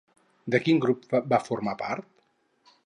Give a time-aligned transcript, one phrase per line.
[0.55, 1.05] De quin grup
[1.35, 2.11] va formar part?